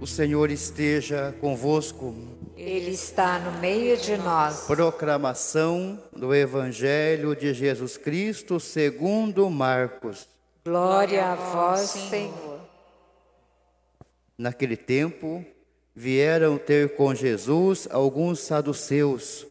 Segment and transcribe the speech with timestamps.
[0.00, 2.16] O Senhor esteja convosco.
[2.56, 4.60] Ele está no meio de nós.
[4.66, 10.26] Proclamação do Evangelho de Jesus Cristo segundo Marcos.
[10.64, 12.60] Glória a vós, Senhor.
[14.38, 15.44] Naquele tempo,
[15.94, 19.46] vieram ter com Jesus alguns saduceus,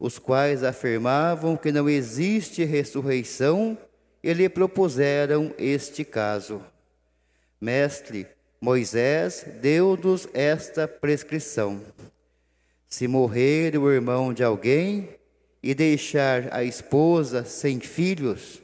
[0.00, 3.76] os quais afirmavam que não existe ressurreição
[4.22, 6.62] e lhe propuseram este caso.
[7.60, 8.26] Mestre,
[8.64, 11.82] Moisés deu-nos esta prescrição:
[12.88, 15.10] se morrer o irmão de alguém
[15.62, 18.62] e deixar a esposa sem filhos,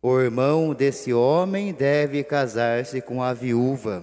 [0.00, 4.02] o irmão desse homem deve casar-se com a viúva,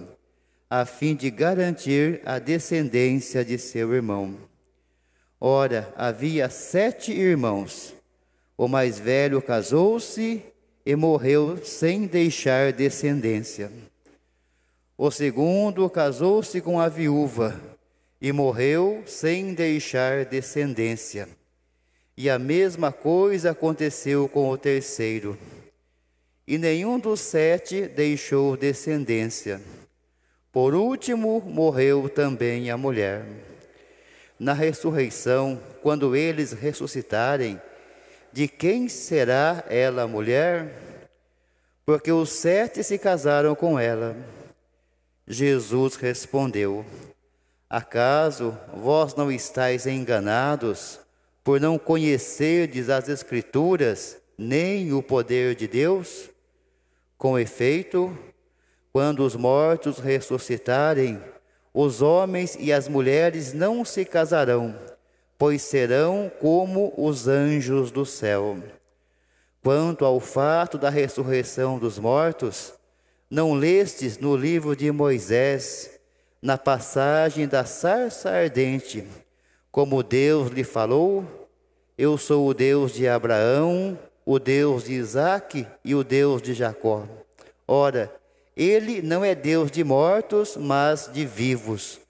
[0.70, 4.36] a fim de garantir a descendência de seu irmão.
[5.40, 7.92] Ora, havia sete irmãos.
[8.56, 10.40] O mais velho casou-se
[10.86, 13.72] e morreu sem deixar descendência.
[14.98, 17.60] O segundo casou-se com a viúva
[18.18, 21.28] e morreu sem deixar descendência.
[22.16, 25.38] E a mesma coisa aconteceu com o terceiro.
[26.48, 29.60] E nenhum dos sete deixou descendência.
[30.50, 33.26] Por último, morreu também a mulher.
[34.38, 37.60] Na ressurreição, quando eles ressuscitarem,
[38.32, 40.72] de quem será ela mulher?
[41.84, 44.16] Porque os sete se casaram com ela.
[45.26, 46.86] Jesus respondeu:
[47.68, 51.00] Acaso vós não estáis enganados
[51.42, 56.30] por não conhecerdes as Escrituras nem o poder de Deus?
[57.18, 58.16] Com efeito,
[58.92, 61.20] quando os mortos ressuscitarem,
[61.74, 64.78] os homens e as mulheres não se casarão,
[65.36, 68.56] pois serão como os anjos do céu.
[69.60, 72.75] Quanto ao fato da ressurreição dos mortos,
[73.30, 75.98] não lestes no livro de Moisés,
[76.40, 79.04] na passagem da sarça ardente,
[79.70, 81.48] como Deus lhe falou:
[81.98, 87.04] Eu sou o Deus de Abraão, o Deus de Isaque e o Deus de Jacó.
[87.66, 88.12] Ora,
[88.56, 92.00] ele não é Deus de mortos, mas de vivos.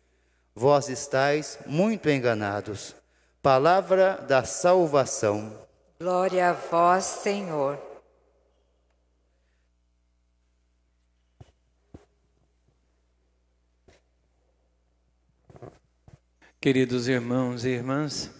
[0.55, 2.95] Vós estáis muito enganados.
[3.43, 5.53] Palavra da salvação.
[6.01, 7.86] Glória a vós, Senhor.
[16.59, 18.31] Queridos irmãos e irmãs,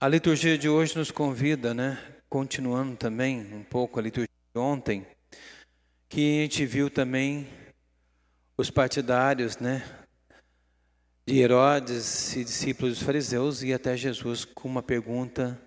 [0.00, 1.98] a liturgia de hoje nos convida, né?
[2.28, 5.04] Continuando também um pouco a liturgia de ontem,
[6.08, 7.48] que a gente viu também
[8.56, 9.84] os partidários, né?
[11.26, 15.60] De Herodes e discípulos dos fariseus e até Jesus com uma pergunta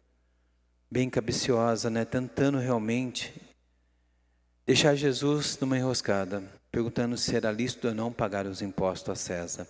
[0.89, 2.05] bem cabiciosa, né?
[2.05, 3.31] Tentando realmente
[4.65, 9.67] deixar Jesus numa enroscada, perguntando se era lícito ou não pagar os impostos a César.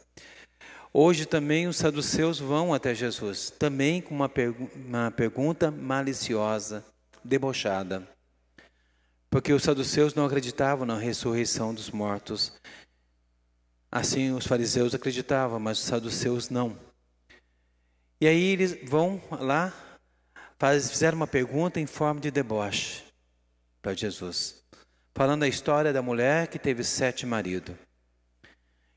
[0.95, 6.85] Hoje também os saduceus vão até Jesus, também com uma, pergu uma pergunta maliciosa,
[7.23, 8.07] debochada.
[9.27, 12.53] Porque os saduceus não acreditavam na ressurreição dos mortos.
[13.91, 16.77] Assim os fariseus acreditavam, mas os saduceus não.
[18.21, 19.73] E aí eles vão lá,
[20.59, 23.03] faz, fizeram uma pergunta em forma de deboche
[23.81, 24.63] para Jesus,
[25.15, 27.75] falando a história da mulher que teve sete maridos.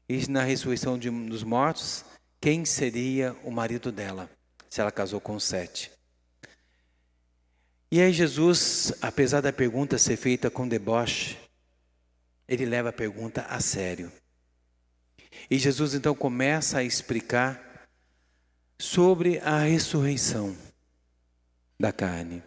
[0.08, 2.04] E na ressurreição de, dos mortos,
[2.40, 4.30] quem seria o marido dela,
[4.70, 5.90] se ela casou com sete?
[7.90, 11.36] E aí Jesus, apesar da pergunta ser feita com deboche,
[12.48, 14.12] ele leva a pergunta a sério.
[15.50, 17.88] E Jesus então começa a explicar
[18.78, 20.56] sobre a ressurreição
[21.78, 22.42] da carne.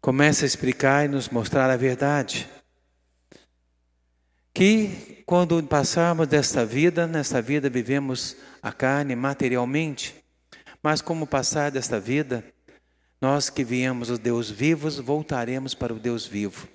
[0.00, 2.48] Começa a explicar e nos mostrar a verdade
[4.52, 10.14] que quando passarmos desta vida, nesta vida vivemos a carne materialmente,
[10.82, 12.44] mas como passar desta vida,
[13.20, 16.68] nós que viemos os Deus vivos, voltaremos para o Deus vivo.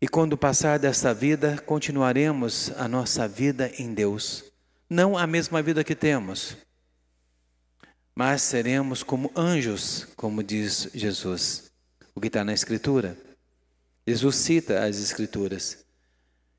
[0.00, 4.44] E quando passar desta vida, continuaremos a nossa vida em Deus.
[4.88, 6.56] Não a mesma vida que temos,
[8.14, 11.70] mas seremos como anjos, como diz Jesus,
[12.14, 13.16] o que está na Escritura.
[14.08, 15.84] Jesus cita as Escrituras,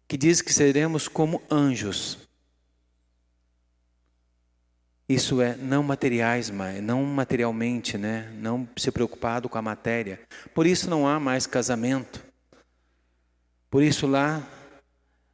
[0.07, 2.19] que diz que seremos como anjos.
[5.09, 6.51] Isso é não materiais,
[6.83, 8.31] não materialmente, né?
[8.37, 10.21] Não se preocupado com a matéria.
[10.53, 12.23] Por isso não há mais casamento.
[13.67, 14.47] Por isso lá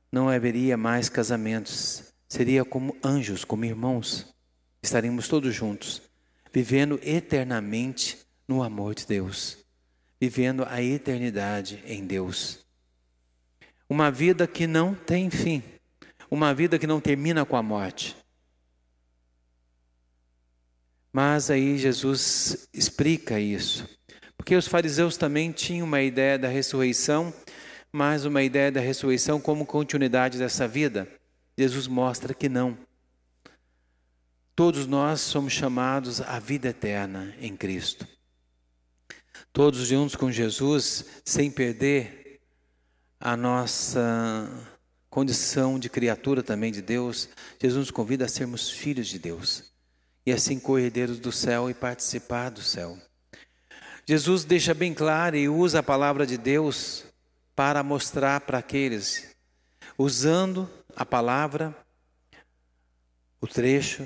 [0.09, 2.13] não haveria mais casamentos.
[2.29, 4.33] Seria como anjos, como irmãos.
[4.81, 6.01] Estaríamos todos juntos,
[6.49, 9.64] vivendo eternamente no amor de Deus
[10.19, 12.59] vivendo a eternidade em Deus.
[13.89, 15.61] Uma vida que não tem fim,
[16.29, 18.15] uma vida que não termina com a morte.
[21.11, 23.87] Mas aí Jesus explica isso.
[24.35, 27.33] Porque os fariseus também tinham uma ideia da ressurreição,
[27.91, 31.07] mas uma ideia da ressurreição como continuidade dessa vida.
[31.57, 32.77] Jesus mostra que não.
[34.55, 38.07] Todos nós somos chamados à vida eterna em Cristo.
[39.55, 42.41] Todos juntos com Jesus, sem perder
[43.17, 44.49] a nossa
[45.09, 49.71] condição de criatura também de Deus, Jesus nos convida a sermos filhos de Deus
[50.25, 52.97] e assim corredeiros do céu e participar do céu.
[54.05, 57.05] Jesus deixa bem claro e usa a palavra de Deus
[57.55, 59.37] para mostrar para aqueles,
[59.97, 61.73] usando a palavra,
[63.39, 64.05] o trecho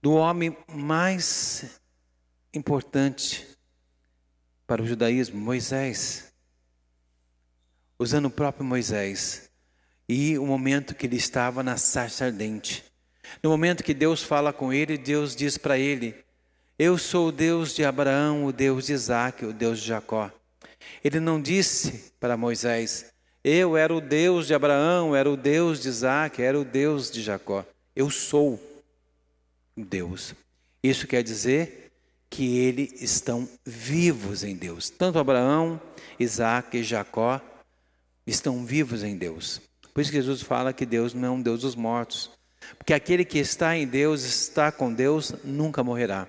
[0.00, 1.66] do homem mais
[2.54, 3.57] importante
[4.68, 6.30] para o judaísmo, Moisés.
[7.98, 9.50] Usando o próprio Moisés
[10.06, 12.84] e o momento que ele estava na sarça ardente.
[13.42, 16.14] No momento que Deus fala com ele, Deus diz para ele:
[16.78, 20.30] Eu sou o Deus de Abraão, o Deus de Isaac, o Deus de Jacó.
[21.02, 23.06] Ele não disse para Moisés:
[23.42, 27.22] Eu era o Deus de Abraão, era o Deus de Isaac, era o Deus de
[27.22, 27.64] Jacó.
[27.96, 28.62] Eu sou
[29.74, 30.34] Deus.
[30.82, 31.87] Isso quer dizer
[32.30, 34.90] que eles estão vivos em Deus.
[34.90, 35.80] Tanto Abraão,
[36.18, 37.40] Isaac e Jacó
[38.26, 39.60] estão vivos em Deus.
[39.94, 42.30] Por isso que Jesus fala que Deus não é um Deus dos mortos.
[42.76, 46.28] Porque aquele que está em Deus, está com Deus, nunca morrerá.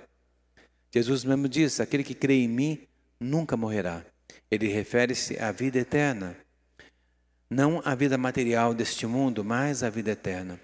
[0.93, 2.79] Jesus mesmo diz: aquele que crê em mim
[3.19, 4.03] nunca morrerá.
[4.49, 6.35] Ele refere-se à vida eterna.
[7.49, 10.59] Não à vida material deste mundo, mas à vida eterna.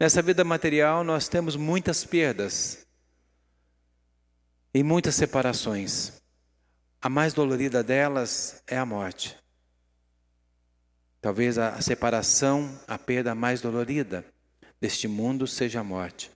[0.00, 2.86] Nessa vida material nós temos muitas perdas
[4.74, 6.12] e muitas separações.
[7.00, 9.36] A mais dolorida delas é a morte.
[11.20, 14.24] Talvez a separação, a perda mais dolorida
[14.80, 16.30] deste mundo seja a morte.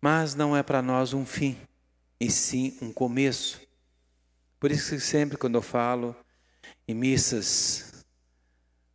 [0.00, 1.56] Mas não é para nós um fim,
[2.18, 3.60] e sim um começo.
[4.58, 6.16] Por isso que sempre quando eu falo
[6.86, 8.04] em missas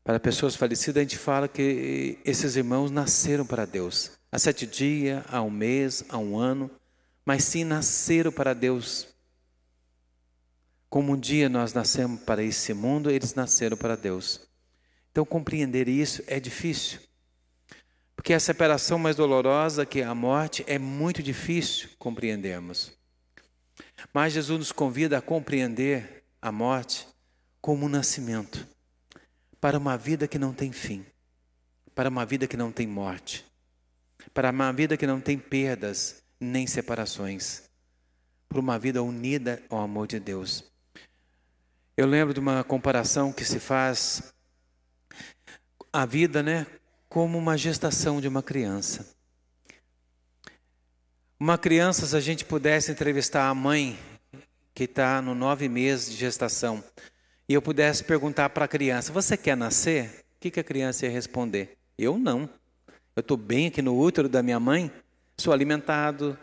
[0.03, 4.11] para pessoas falecidas, a gente fala que esses irmãos nasceram para Deus.
[4.31, 6.71] Há sete dias, há um mês, há um ano,
[7.27, 9.05] mas sim nasceram para Deus.
[10.89, 14.39] Como um dia nós nascemos para esse mundo, eles nasceram para Deus.
[15.11, 17.01] Então, compreender isso é difícil.
[18.15, 22.93] Porque a separação mais dolorosa que a morte é muito difícil compreendermos.
[24.13, 27.05] Mas Jesus nos convida a compreender a morte
[27.59, 28.65] como um nascimento
[29.59, 31.05] para uma vida que não tem fim,
[31.93, 33.45] para uma vida que não tem morte,
[34.33, 37.63] para uma vida que não tem perdas nem separações,
[38.47, 40.63] para uma vida unida ao amor de Deus.
[41.95, 44.33] Eu lembro de uma comparação que se faz
[45.91, 46.67] a vida, né,
[47.09, 49.07] como uma gestação de uma criança.
[51.39, 53.97] Uma criança, se a gente pudesse entrevistar a mãe
[54.73, 56.83] que está no nove meses de gestação
[57.49, 60.25] e eu pudesse perguntar para a criança: Você quer nascer?
[60.35, 61.77] O que, que a criança ia responder?
[61.97, 62.49] Eu não.
[63.15, 64.91] Eu estou bem aqui no útero da minha mãe,
[65.39, 66.37] sou alimentado,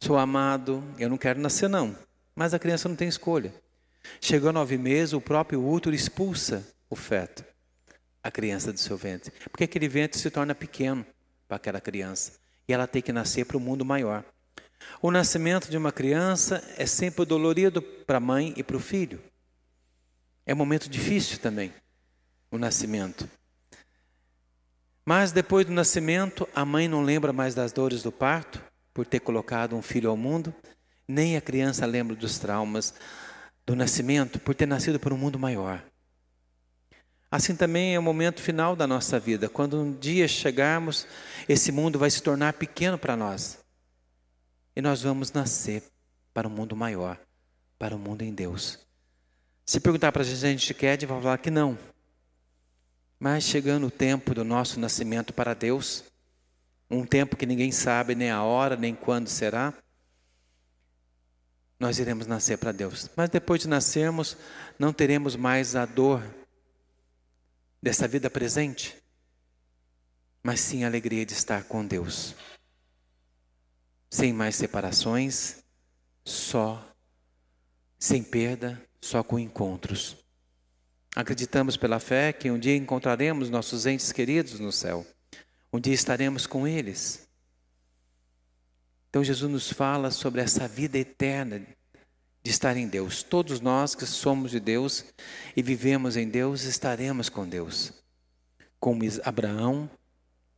[0.00, 1.96] sou amado, eu não quero nascer, não.
[2.34, 3.52] Mas a criança não tem escolha.
[4.20, 7.44] Chegou nove meses, o próprio útero expulsa o feto
[8.22, 9.32] a criança do seu ventre.
[9.50, 11.04] Porque aquele ventre se torna pequeno
[11.46, 12.32] para aquela criança.
[12.68, 14.24] E ela tem que nascer para o mundo maior.
[15.02, 19.20] O nascimento de uma criança é sempre dolorido para a mãe e para o filho.
[20.46, 21.72] É um momento difícil também,
[22.50, 23.28] o nascimento.
[25.08, 28.62] Mas depois do nascimento, a mãe não lembra mais das dores do parto,
[28.92, 30.54] por ter colocado um filho ao mundo,
[31.08, 32.92] nem a criança lembra dos traumas
[33.64, 35.82] do nascimento, por ter nascido para um mundo maior.
[37.30, 39.48] Assim também é o momento final da nossa vida.
[39.48, 41.06] Quando um dia chegarmos,
[41.48, 43.60] esse mundo vai se tornar pequeno para nós.
[44.76, 45.84] E nós vamos nascer
[46.34, 47.18] para um mundo maior,
[47.78, 48.78] para o um mundo em Deus.
[49.64, 51.78] Se perguntar para a gente se a gente quer, a gente vai falar que não.
[53.18, 56.04] Mas chegando o tempo do nosso nascimento para Deus,
[56.90, 59.74] um tempo que ninguém sabe nem a hora, nem quando será,
[61.78, 63.10] nós iremos nascer para Deus.
[63.16, 64.36] Mas depois de nascermos,
[64.78, 66.22] não teremos mais a dor
[67.82, 68.96] dessa vida presente,
[70.42, 72.34] mas sim a alegria de estar com Deus.
[74.10, 75.62] Sem mais separações,
[76.24, 76.84] só,
[77.98, 80.16] sem perda, só com encontros.
[81.18, 85.04] Acreditamos pela fé que um dia encontraremos nossos entes queridos no céu.
[85.72, 87.28] Um dia estaremos com eles.
[89.10, 91.58] Então Jesus nos fala sobre essa vida eterna
[92.40, 93.24] de estar em Deus.
[93.24, 95.06] Todos nós que somos de Deus
[95.56, 97.92] e vivemos em Deus, estaremos com Deus.
[98.78, 99.90] Como Abraão,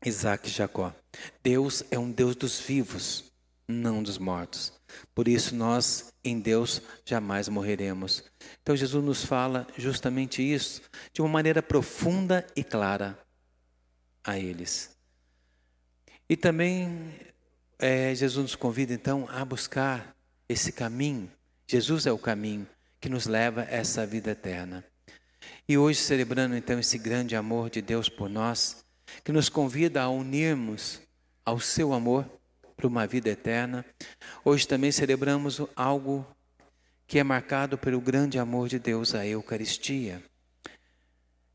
[0.05, 0.95] Isaac e Jacó.
[1.43, 3.33] Deus é um Deus dos vivos,
[3.67, 4.75] não dos mortos.
[5.15, 8.25] Por isso nós em Deus jamais morreremos.
[8.63, 10.83] Então Jesus nos fala justamente isso,
[11.13, 13.19] de uma maneira profunda e clara
[14.25, 14.91] a eles.
[16.29, 17.15] E também
[17.79, 20.15] é, Jesus nos convida então a buscar
[20.49, 21.31] esse caminho.
[21.67, 22.67] Jesus é o caminho
[23.01, 24.85] que nos leva a essa vida eterna.
[25.69, 28.85] E hoje, celebrando então esse grande amor de Deus por nós,
[29.25, 31.01] que nos convida a unirmos
[31.45, 32.27] ao seu amor
[32.81, 33.85] para uma vida eterna,
[34.43, 36.27] hoje também celebramos algo
[37.07, 40.23] que é marcado pelo grande amor de Deus, a Eucaristia.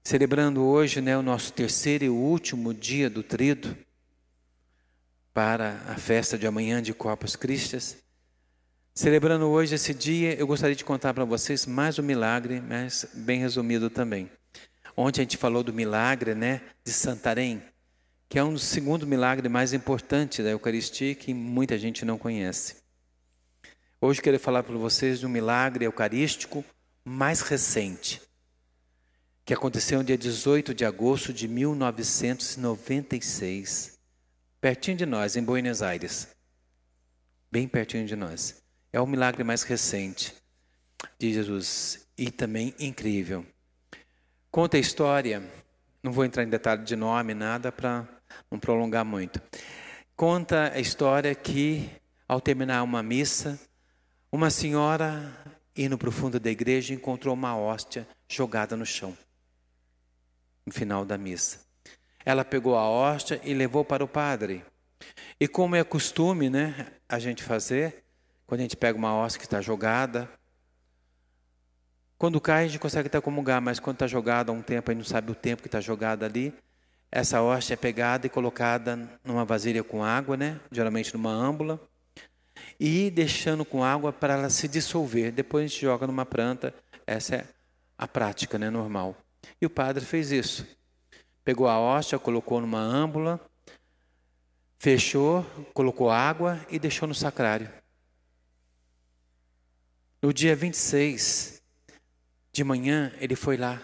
[0.04, 3.76] Celebrando hoje né, o nosso terceiro e último dia do trido,
[5.34, 7.98] para a festa de amanhã de Corpus Christi.
[8.94, 13.40] Celebrando hoje esse dia, eu gostaria de contar para vocês mais um milagre, mas bem
[13.40, 14.30] resumido também.
[14.96, 17.62] Ontem a gente falou do milagre né, de Santarém,
[18.36, 22.76] que é um segundo milagre mais importantes da Eucaristia que muita gente não conhece.
[24.02, 26.62] Hoje quero falar para vocês de um milagre eucarístico
[27.06, 28.22] mais recente,
[29.46, 33.98] que aconteceu no dia 18 de agosto de 1996
[34.60, 36.28] pertinho de nós, em Buenos Aires.
[37.50, 38.62] Bem pertinho de nós.
[38.92, 40.36] É o milagre mais recente
[41.18, 43.46] de Jesus e também incrível.
[44.52, 45.42] Conta a história,
[46.04, 48.15] não vou entrar em detalhe de nome, nada para
[48.50, 49.42] não prolongar muito.
[50.16, 51.90] Conta a história que,
[52.28, 53.60] ao terminar uma missa,
[54.32, 55.34] uma senhora,
[55.76, 59.18] indo para o fundo da igreja, encontrou uma hóstia jogada no chão,
[60.66, 61.60] no final da missa.
[62.26, 64.64] Ela pegou a hóstia e levou para o padre.
[65.40, 68.04] E como é costume, né, a gente fazer,
[68.48, 70.30] quando a gente pega uma hóstia que está jogada,
[72.18, 74.94] quando cai a gente consegue até comungar, mas quando está jogada há um tempo, a
[74.94, 76.54] gente não sabe o tempo que está jogada ali,
[77.16, 81.80] essa hóstia é pegada e colocada numa vasilha com água, né, geralmente numa âmbula,
[82.78, 85.32] e deixando com água para ela se dissolver.
[85.32, 86.76] Depois a gente joga numa planta,
[87.08, 87.48] essa é
[87.98, 89.16] a prática, né, normal.
[89.62, 90.68] E o padre fez isso.
[91.42, 93.40] Pegou a hóstia, colocou numa âmbula,
[94.78, 97.70] fechou, colocou água e deixou no sacrário.
[100.22, 101.62] No dia 26
[102.52, 103.82] de manhã, ele foi lá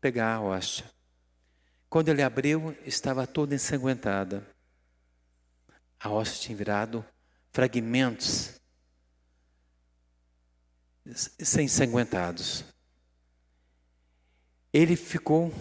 [0.00, 0.93] pegar a hóstia.
[1.94, 4.44] Quando ele abriu, estava toda ensanguentada.
[6.00, 7.04] A hóstia tinha virado
[7.52, 8.60] fragmentos
[11.56, 12.64] ensanguentados.
[14.72, 15.54] Ele ficou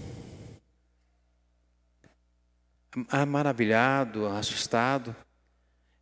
[3.27, 5.15] maravilhado, assustado,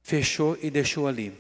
[0.02, 1.38] fechou e deixou ali.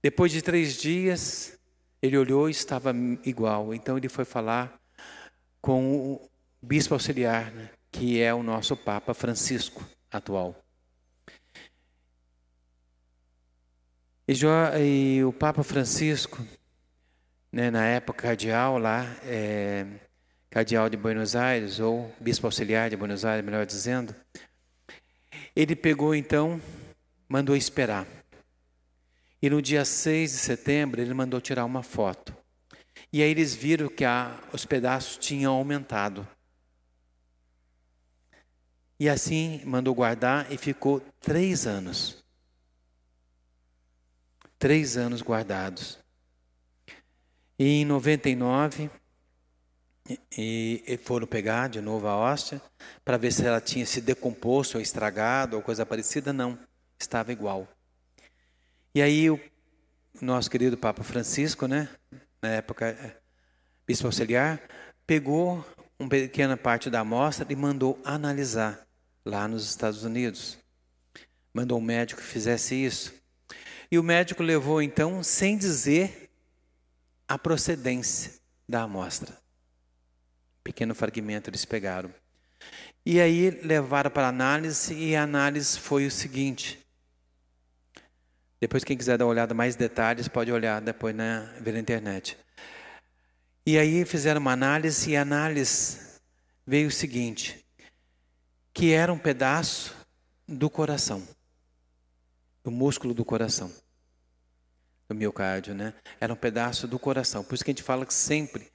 [0.00, 1.58] Depois de três dias,
[2.00, 3.74] ele olhou e estava igual.
[3.74, 4.80] Então ele foi falar
[5.60, 6.26] com
[6.62, 10.54] bispo auxiliar, né, que é o nosso Papa Francisco atual.
[14.28, 16.44] E, o Papa Francisco,
[17.52, 19.86] né, na época cardeal lá, é,
[20.50, 24.14] cardeal de Buenos Aires, ou bispo auxiliar de Buenos Aires, melhor dizendo,
[25.54, 26.60] ele pegou então,
[27.28, 28.06] mandou esperar.
[29.40, 32.34] E no dia 6 de setembro, ele mandou tirar uma foto.
[33.12, 36.26] E aí eles viram que a, os pedaços tinham aumentado.
[38.98, 42.24] E assim mandou guardar e ficou três anos.
[44.58, 45.98] Três anos guardados.
[47.58, 48.90] E em 99,
[50.36, 52.60] e, e foram pegar de novo a hóstia
[53.04, 56.32] para ver se ela tinha se decomposto ou estragado ou coisa parecida.
[56.32, 56.58] Não,
[56.98, 57.68] estava igual.
[58.94, 59.38] E aí o
[60.20, 61.88] nosso querido Papa Francisco, né,
[62.40, 63.16] na época é,
[63.86, 64.60] bispo auxiliar,
[65.06, 65.64] pegou
[65.98, 68.85] uma pequena parte da amostra e mandou analisar
[69.26, 70.56] lá nos Estados Unidos.
[71.52, 73.12] Mandou um médico que fizesse isso.
[73.90, 76.30] E o médico levou então sem dizer
[77.28, 78.32] a procedência
[78.66, 79.36] da amostra
[80.66, 82.12] pequeno fragmento eles pegaram.
[83.04, 86.80] E aí levaram para análise e a análise foi o seguinte.
[88.60, 92.36] Depois quem quiser dar uma olhada mais detalhes pode olhar depois na ver na internet.
[93.64, 95.98] E aí fizeram uma análise e a análise
[96.66, 97.64] veio o seguinte,
[98.76, 99.96] que era um pedaço
[100.46, 101.26] do coração,
[102.62, 103.72] do músculo do coração,
[105.08, 105.94] do miocárdio, né?
[106.20, 107.42] Era um pedaço do coração.
[107.42, 108.70] Por isso que a gente fala que sempre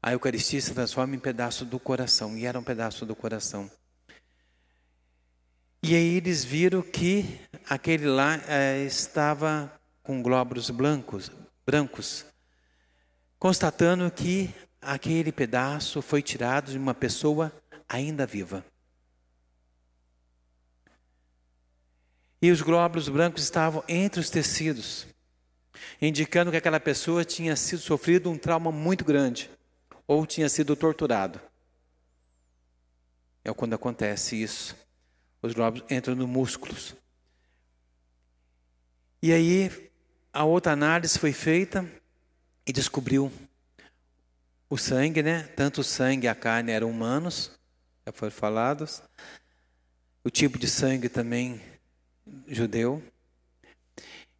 [0.00, 3.68] a Eucaristia se transforma em pedaço do coração, e era um pedaço do coração.
[5.82, 9.68] E aí eles viram que aquele lá é, estava
[10.04, 11.28] com glóbulos blancos,
[11.66, 12.24] brancos,
[13.36, 17.52] constatando que aquele pedaço foi tirado de uma pessoa
[17.88, 18.64] ainda viva.
[22.44, 25.06] E os glóbulos brancos estavam entre os tecidos,
[25.98, 29.50] indicando que aquela pessoa tinha sido sofrido um trauma muito grande
[30.06, 31.40] ou tinha sido torturado.
[33.42, 34.76] É quando acontece isso.
[35.40, 36.94] Os glóbulos entram nos músculos.
[39.22, 39.90] E aí,
[40.30, 41.90] a outra análise foi feita
[42.66, 43.32] e descobriu
[44.68, 45.44] o sangue, né?
[45.56, 47.52] Tanto o sangue e a carne eram humanos,
[48.06, 49.02] já foram falados.
[50.22, 51.72] O tipo de sangue também
[52.46, 53.02] judeu.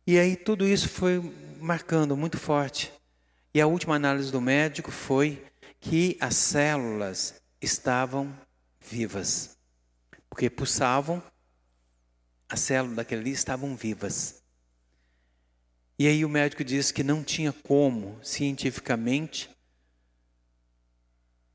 [0.06, 1.20] E aí tudo isso foi
[1.60, 2.92] marcando muito forte.
[3.52, 5.44] E a última análise do médico foi
[5.80, 8.36] que as células estavam
[8.80, 9.56] vivas.
[10.28, 11.22] Porque pulsavam,
[12.48, 14.42] as células daquele ali estavam vivas.
[15.98, 19.48] E aí o médico disse que não tinha como, cientificamente,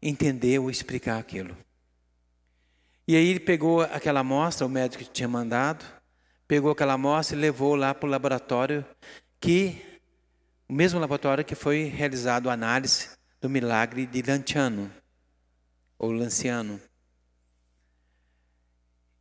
[0.01, 1.55] entender ou explicar aquilo.
[3.05, 5.83] E aí ele pegou aquela amostra, o médico tinha mandado,
[6.49, 8.83] pegou aquela amostra e levou lá para o laboratório,
[9.39, 10.01] que
[10.67, 14.91] o mesmo laboratório que foi realizado a análise do milagre de Lanciano,
[15.99, 16.81] ou Lanciano.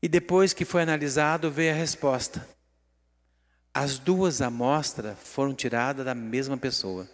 [0.00, 2.48] E depois que foi analisado, veio a resposta.
[3.74, 7.06] As duas amostras foram tiradas da mesma pessoa.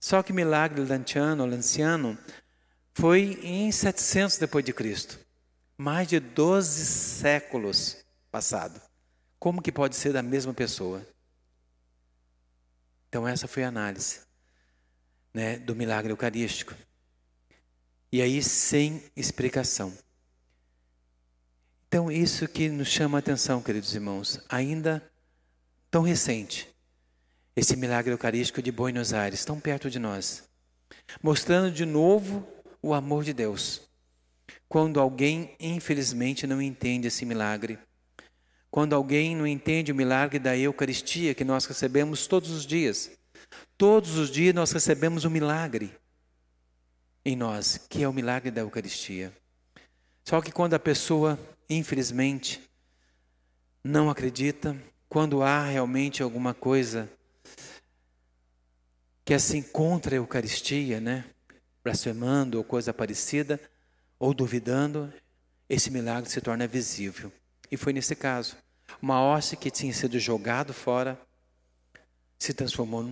[0.00, 2.18] Só que o milagre de Lanciano, Lanciano
[2.92, 5.16] foi em 700 depois de Cristo.
[5.78, 8.03] Mais de 12 séculos
[8.34, 8.82] passado.
[9.38, 11.06] Como que pode ser da mesma pessoa?
[13.08, 14.22] Então essa foi a análise
[15.32, 16.74] né, do milagre eucarístico.
[18.10, 19.96] E aí sem explicação.
[21.86, 25.00] Então, isso que nos chama a atenção, queridos irmãos, ainda
[25.88, 26.68] tão recente,
[27.54, 30.42] esse milagre eucarístico de Buenos Aires, tão perto de nós,
[31.22, 32.44] mostrando de novo
[32.82, 33.82] o amor de Deus.
[34.68, 37.78] Quando alguém, infelizmente, não entende esse milagre,
[38.74, 43.08] quando alguém não entende o milagre da Eucaristia que nós recebemos todos os dias,
[43.78, 45.96] todos os dias nós recebemos um milagre
[47.24, 49.32] em nós, que é o milagre da Eucaristia.
[50.24, 52.60] Só que quando a pessoa infelizmente,
[53.84, 54.76] não acredita
[55.08, 57.08] quando há realmente alguma coisa
[59.24, 61.24] que é assim contra a Eucaristia, né?
[61.84, 63.60] Blasfemando ou coisa parecida,
[64.18, 65.14] ou duvidando,
[65.68, 67.32] esse milagre se torna visível.
[67.70, 68.63] E foi nesse caso.
[69.00, 71.18] Uma hóstia que tinha sido jogado fora
[72.38, 73.10] se transformou,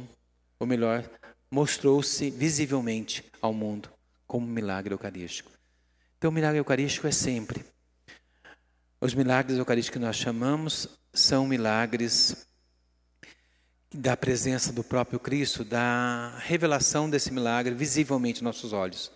[0.59, 1.09] ou melhor,
[1.51, 3.91] mostrou-se visivelmente ao mundo
[4.27, 5.51] como um milagre eucarístico.
[6.19, 7.65] Então, o milagre eucarístico é sempre
[9.05, 12.47] os milagres eucarísticos que nós chamamos são milagres
[13.93, 19.11] da presença do próprio Cristo, da revelação desse milagre visivelmente em nossos olhos.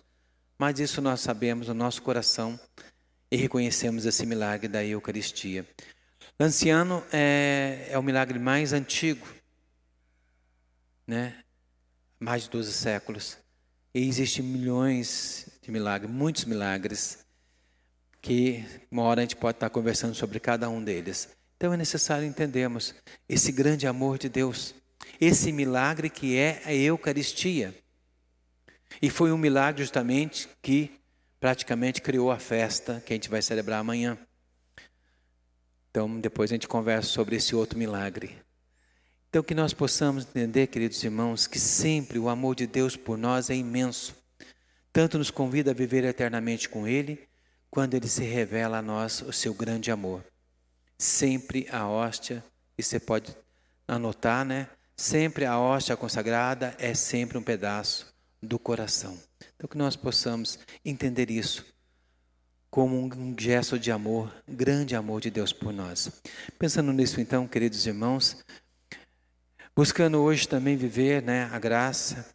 [0.59, 2.59] Mas isso nós sabemos no nosso coração
[3.31, 5.65] e reconhecemos esse milagre da Eucaristia.
[6.39, 9.27] Lanciano é, é o milagre mais antigo,
[11.07, 11.43] né?
[12.19, 13.37] mais de 12 séculos.
[13.93, 17.25] E existem milhões de milagres, muitos milagres
[18.21, 21.29] que uma hora a gente pode estar conversando sobre cada um deles.
[21.55, 22.93] Então é necessário entendermos
[23.27, 24.75] esse grande amor de Deus,
[25.19, 27.73] esse milagre que é a Eucaristia.
[29.01, 30.91] E foi um milagre justamente que
[31.39, 34.17] praticamente criou a festa que a gente vai celebrar amanhã.
[35.97, 38.37] Então depois a gente conversa sobre esse outro milagre.
[39.29, 43.49] Então que nós possamos entender, queridos irmãos, que sempre o amor de Deus por nós
[43.49, 44.15] é imenso.
[44.93, 47.27] Tanto nos convida a viver eternamente com Ele,
[47.71, 50.23] quando ele se revela a nós o seu grande amor.
[50.99, 52.43] Sempre a hóstia,
[52.77, 53.35] e você pode
[53.87, 54.69] anotar, né?
[54.95, 59.17] Sempre a hóstia consagrada é sempre um pedaço do coração.
[59.55, 61.65] Então que nós possamos entender isso
[62.69, 66.11] como um gesto de amor, grande amor de Deus por nós.
[66.59, 68.43] Pensando nisso então, queridos irmãos,
[69.75, 72.25] buscando hoje também viver, né, a graça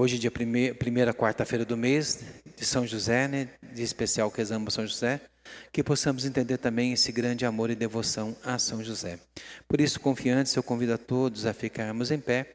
[0.00, 2.20] Hoje, dia primeira, primeira quarta-feira do mês
[2.56, 5.20] de São José, né, de especial que rezamos São José,
[5.72, 9.18] que possamos entender também esse grande amor e devoção a São José.
[9.68, 12.54] Por isso, confiantes, eu convido a todos a ficarmos em pé